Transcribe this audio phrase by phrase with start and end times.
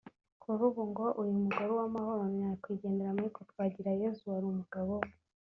[0.41, 5.09] Kuri ubu ngo uyu mugore Uwamahoro na nyakwigendera Michel Twagirayezu wari umugabo we